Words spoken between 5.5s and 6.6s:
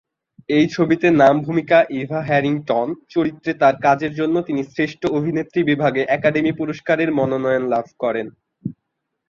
বিভাগে একাডেমি